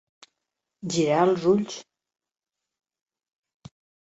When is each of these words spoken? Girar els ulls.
Girar 0.93 1.19
els 1.27 1.45
ulls. 1.51 1.77